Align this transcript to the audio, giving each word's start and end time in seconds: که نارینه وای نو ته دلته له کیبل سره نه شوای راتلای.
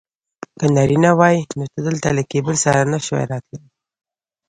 که 0.59 0.65
نارینه 0.75 1.11
وای 1.19 1.37
نو 1.57 1.63
ته 1.73 1.79
دلته 1.87 2.07
له 2.17 2.23
کیبل 2.31 2.55
سره 2.63 2.81
نه 2.91 2.97
شوای 3.05 3.25
راتلای. 3.31 3.65